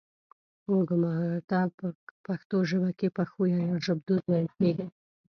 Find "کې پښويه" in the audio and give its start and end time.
2.99-3.59